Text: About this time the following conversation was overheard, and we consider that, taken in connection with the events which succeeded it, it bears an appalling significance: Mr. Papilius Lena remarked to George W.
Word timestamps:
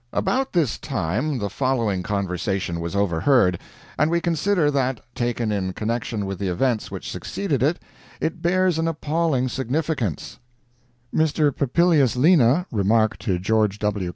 About 0.13 0.53
this 0.53 0.79
time 0.79 1.37
the 1.37 1.47
following 1.47 2.01
conversation 2.01 2.79
was 2.79 2.95
overheard, 2.95 3.59
and 3.99 4.09
we 4.09 4.19
consider 4.19 4.71
that, 4.71 4.99
taken 5.13 5.51
in 5.51 5.73
connection 5.73 6.25
with 6.25 6.39
the 6.39 6.47
events 6.47 6.89
which 6.89 7.11
succeeded 7.11 7.61
it, 7.61 7.77
it 8.19 8.41
bears 8.41 8.79
an 8.79 8.87
appalling 8.87 9.47
significance: 9.47 10.39
Mr. 11.13 11.55
Papilius 11.55 12.15
Lena 12.15 12.65
remarked 12.71 13.19
to 13.19 13.37
George 13.37 13.77
W. 13.77 14.09